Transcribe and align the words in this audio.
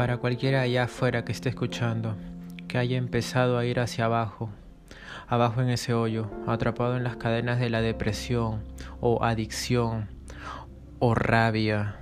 Para 0.00 0.16
cualquiera 0.16 0.62
allá 0.62 0.84
afuera 0.84 1.26
que 1.26 1.32
esté 1.32 1.50
escuchando, 1.50 2.16
que 2.68 2.78
haya 2.78 2.96
empezado 2.96 3.58
a 3.58 3.66
ir 3.66 3.80
hacia 3.80 4.06
abajo, 4.06 4.48
abajo 5.28 5.60
en 5.60 5.68
ese 5.68 5.92
hoyo, 5.92 6.30
atrapado 6.46 6.96
en 6.96 7.04
las 7.04 7.16
cadenas 7.16 7.60
de 7.60 7.68
la 7.68 7.82
depresión 7.82 8.64
o 9.02 9.22
adicción 9.22 10.08
o 11.00 11.14
rabia, 11.14 11.99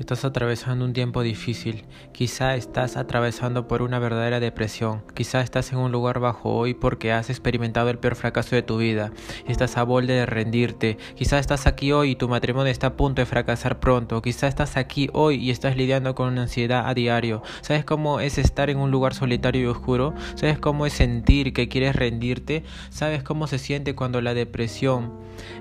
Estás 0.00 0.24
atravesando 0.24 0.86
un 0.86 0.94
tiempo 0.94 1.20
difícil, 1.20 1.84
quizá 2.12 2.56
estás 2.56 2.96
atravesando 2.96 3.68
por 3.68 3.82
una 3.82 3.98
verdadera 3.98 4.40
depresión, 4.40 5.02
quizá 5.12 5.42
estás 5.42 5.72
en 5.72 5.78
un 5.78 5.92
lugar 5.92 6.20
bajo 6.20 6.54
hoy 6.54 6.72
porque 6.72 7.12
has 7.12 7.28
experimentado 7.28 7.90
el 7.90 7.98
peor 7.98 8.14
fracaso 8.14 8.56
de 8.56 8.62
tu 8.62 8.78
vida, 8.78 9.12
estás 9.46 9.76
a 9.76 9.82
borde 9.82 10.14
de 10.14 10.24
rendirte, 10.24 10.96
quizá 11.16 11.38
estás 11.38 11.66
aquí 11.66 11.92
hoy 11.92 12.12
y 12.12 12.16
tu 12.16 12.30
matrimonio 12.30 12.72
está 12.72 12.86
a 12.86 12.96
punto 12.96 13.20
de 13.20 13.26
fracasar 13.26 13.78
pronto, 13.78 14.22
quizá 14.22 14.48
estás 14.48 14.78
aquí 14.78 15.10
hoy 15.12 15.36
y 15.36 15.50
estás 15.50 15.76
lidiando 15.76 16.14
con 16.14 16.32
una 16.32 16.42
ansiedad 16.44 16.88
a 16.88 16.94
diario, 16.94 17.42
¿sabes 17.60 17.84
cómo 17.84 18.20
es 18.20 18.38
estar 18.38 18.70
en 18.70 18.78
un 18.78 18.90
lugar 18.90 19.12
solitario 19.12 19.60
y 19.60 19.66
oscuro? 19.66 20.14
¿Sabes 20.34 20.58
cómo 20.58 20.86
es 20.86 20.94
sentir 20.94 21.52
que 21.52 21.68
quieres 21.68 21.94
rendirte? 21.94 22.64
¿Sabes 22.88 23.22
cómo 23.22 23.46
se 23.46 23.58
siente 23.58 23.94
cuando 23.94 24.22
la 24.22 24.32
depresión 24.32 25.12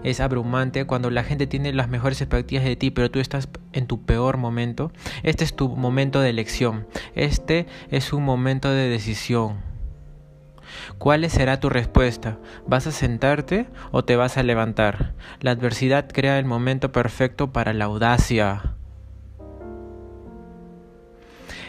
es 0.04 0.20
abrumante, 0.20 0.85
cuando 0.85 1.10
la 1.10 1.24
gente 1.24 1.48
tiene 1.48 1.74
las 1.74 1.90
mejores 1.90 2.21
expectativas 2.21 2.63
de 2.63 2.76
ti, 2.76 2.91
pero 2.91 3.12
tú 3.12 3.20
estás 3.20 3.49
en 3.73 3.88
tu 3.88 4.05
peor 4.05 4.38
momento, 4.38 4.91
este 5.23 5.44
es 5.44 5.55
tu 5.55 5.70
momento 5.70 6.22
de 6.22 6.30
elección, 6.30 6.88
este 7.16 7.68
es 7.91 8.14
un 8.14 8.23
momento 8.23 8.70
de 8.70 8.90
decisión. 8.90 9.70
¿Cuál 10.98 11.30
será 11.30 11.60
tu 11.60 11.70
respuesta? 11.70 12.38
¿Vas 12.68 12.88
a 12.88 12.91
sentarte 12.91 13.68
o 13.91 14.04
te 14.04 14.16
vas 14.16 14.38
a 14.38 14.44
levantar? 14.44 15.13
La 15.40 15.52
adversidad 15.52 16.08
crea 16.12 16.40
el 16.40 16.46
momento 16.46 16.91
perfecto 16.91 17.52
para 17.52 17.74
la 17.74 17.85
audacia. 17.85 18.76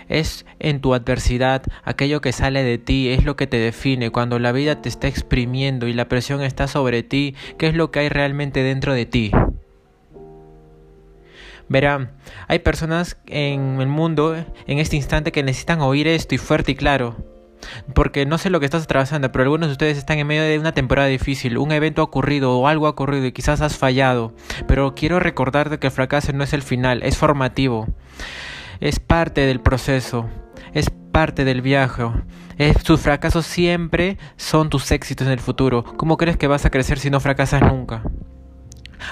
Es 0.09 0.45
en 0.59 0.81
tu 0.81 0.93
adversidad 0.93 1.63
aquello 1.85 2.21
que 2.21 2.33
sale 2.33 2.65
de 2.65 2.79
ti, 2.79 3.11
es 3.11 3.25
lo 3.25 3.37
que 3.37 3.47
te 3.47 3.59
define. 3.59 4.11
Cuando 4.11 4.41
la 4.41 4.51
vida 4.51 4.83
te 4.83 4.89
está 4.89 5.07
exprimiendo 5.07 5.87
y 5.87 5.93
la 5.93 6.09
presión 6.09 6.43
está 6.43 6.67
sobre 6.67 7.05
ti, 7.05 7.37
¿qué 7.59 7.69
es 7.69 7.75
lo 7.77 7.93
que 7.93 8.01
hay 8.01 8.09
realmente 8.09 8.65
dentro 8.65 8.93
de 8.93 9.07
ti? 9.07 9.31
Verán, 11.71 12.11
hay 12.49 12.59
personas 12.59 13.17
en 13.27 13.81
el 13.81 13.87
mundo 13.87 14.35
en 14.35 14.79
este 14.81 14.97
instante 14.97 15.31
que 15.31 15.45
necesitan 15.45 15.81
oír 15.81 16.09
esto 16.09 16.35
y 16.35 16.39
fuerte 16.39 16.73
y 16.73 16.75
claro. 16.75 17.15
Porque 17.95 18.27
no 18.27 18.39
sé 18.39 18.51
lo 18.51 18.59
que 18.59 18.67
estás 18.67 18.83
atravesando, 18.83 19.31
pero 19.31 19.45
algunos 19.45 19.69
de 19.69 19.73
ustedes 19.75 19.97
están 19.97 20.19
en 20.19 20.27
medio 20.27 20.43
de 20.43 20.59
una 20.59 20.73
temporada 20.73 21.07
difícil, 21.07 21.59
un 21.59 21.71
evento 21.71 22.03
ha 22.03 22.07
ocurrido 22.07 22.59
o 22.59 22.67
algo 22.67 22.89
ha 22.89 22.91
ocurrido 22.91 23.25
y 23.25 23.31
quizás 23.31 23.61
has 23.61 23.79
fallado. 23.79 24.35
Pero 24.67 24.97
quiero 24.97 25.21
recordarte 25.21 25.79
que 25.79 25.87
el 25.87 25.93
fracaso 25.93 26.33
no 26.33 26.43
es 26.43 26.53
el 26.55 26.63
final, 26.63 27.05
es 27.05 27.17
formativo. 27.17 27.87
Es 28.81 28.99
parte 28.99 29.43
del 29.43 29.61
proceso, 29.61 30.29
es 30.75 30.91
parte 31.13 31.45
del 31.45 31.63
viaje. 31.63 32.03
sus 32.83 33.01
fracasos 33.01 33.47
siempre 33.47 34.19
son 34.37 34.71
tus 34.71 34.91
éxitos 34.91 35.29
en 35.29 35.35
el 35.35 35.41
futuro. 35.41 35.85
¿Cómo 35.85 36.17
crees 36.17 36.37
que 36.37 36.49
vas 36.49 36.65
a 36.65 36.71
crecer 36.71 36.99
si 36.99 37.11
no 37.11 37.21
fracasas 37.21 37.63
nunca? 37.63 38.03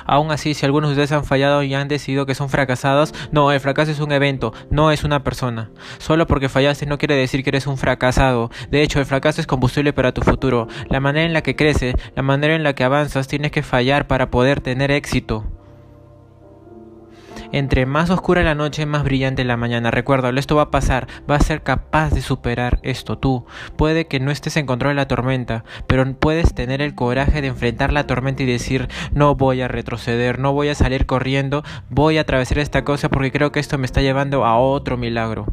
Aún 0.07 0.31
así, 0.31 0.55
si 0.55 0.67
algunos 0.67 0.91
de 0.91 0.95
ustedes 0.95 1.13
han 1.13 1.25
fallado 1.25 1.63
y 1.63 1.75
han 1.75 1.89
decidido 1.89 2.27
que 2.27 2.35
son 2.35 2.49
fracasados, 2.49 3.15
no, 3.33 3.53
el 3.53 3.61
fracaso 3.61 3.91
es 3.91 4.01
un 4.01 4.13
evento, 4.13 4.53
no 4.71 4.91
es 4.91 5.05
una 5.05 5.25
persona. 5.25 5.71
Solo 5.99 6.27
porque 6.27 6.49
fallaste 6.49 6.87
no 6.87 6.99
quiere 6.99 7.15
decir 7.15 7.43
que 7.43 7.51
eres 7.51 7.67
un 7.67 7.79
fracasado. 7.79 8.51
De 8.71 8.83
hecho, 8.83 9.01
el 9.01 9.07
fracaso 9.07 9.41
es 9.41 9.47
combustible 9.47 9.93
para 9.93 10.13
tu 10.13 10.23
futuro. 10.23 10.69
La 10.89 11.01
manera 11.01 11.27
en 11.27 11.33
la 11.33 11.43
que 11.43 11.57
creces, 11.57 11.95
la 12.15 12.23
manera 12.23 12.55
en 12.55 12.63
la 12.63 12.75
que 12.75 12.85
avanzas, 12.85 13.29
tienes 13.29 13.53
que 13.53 13.63
fallar 13.63 14.07
para 14.07 14.31
poder 14.31 14.61
tener 14.61 14.91
éxito. 14.91 15.45
Entre 17.51 17.87
más 17.87 18.11
oscura 18.11 18.43
la 18.43 18.55
noche, 18.55 18.85
más 18.85 19.05
brillante 19.05 19.43
la 19.45 19.57
mañana. 19.57 19.91
Recuérdalo, 19.91 20.39
esto 20.39 20.57
va 20.57 20.63
a 20.63 20.71
pasar. 20.71 21.07
Vas 21.27 21.43
a 21.43 21.45
ser 21.45 21.63
capaz 21.63 22.11
de 22.11 22.21
superar 22.21 22.79
esto 22.83 23.17
tú. 23.17 23.47
Puede 23.77 24.07
que 24.07 24.21
no 24.21 24.31
estés 24.31 24.57
en 24.59 24.67
control 24.67 24.91
de 24.91 24.97
la 24.97 25.09
tormenta, 25.09 25.65
pero 25.87 26.05
puedes 26.15 26.55
tener 26.55 26.83
el 26.83 26.95
coraje 26.95 27.41
de 27.41 27.49
enfrentar 27.49 27.93
la 27.93 28.07
tormenta 28.07 28.43
y 28.43 28.47
decir, 28.47 28.89
no 29.13 29.35
voy 29.35 29.63
a 29.63 29.69
retroceder, 29.69 30.39
no 30.39 30.53
voy 30.53 30.69
a 30.69 30.75
salir 30.75 31.07
corriendo, 31.07 31.65
voy 31.89 32.19
a 32.19 32.23
atravesar 32.23 32.59
esta 32.59 32.85
cosa 32.85 33.09
porque 33.09 33.33
creo 33.33 33.51
que 33.51 33.61
esto 33.61 33.79
me 33.79 33.87
está 33.87 34.03
llevando 34.03 34.45
a 34.45 34.59
otro 34.59 34.99
milagro. 34.99 35.47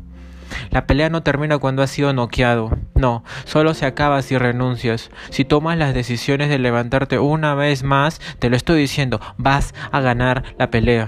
La 0.70 0.86
pelea 0.86 1.10
no 1.10 1.24
termina 1.24 1.58
cuando 1.58 1.82
has 1.82 1.90
sido 1.90 2.14
noqueado. 2.14 2.72
No, 2.94 3.24
solo 3.46 3.74
se 3.74 3.86
acaba 3.86 4.22
si 4.22 4.38
renuncias. 4.38 5.12
Si 5.30 5.46
tomas 5.46 5.78
las 5.78 5.94
decisiones 5.94 6.50
de 6.50 6.60
levantarte 6.60 7.20
una 7.20 7.56
vez 7.56 7.84
más, 7.84 8.20
te 8.40 8.50
lo 8.50 8.56
estoy 8.56 8.80
diciendo, 8.80 9.20
vas 9.38 9.74
a 9.92 10.02
ganar 10.02 10.44
la 10.58 10.70
pelea. 10.70 11.08